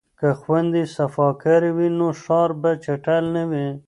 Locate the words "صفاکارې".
0.95-1.71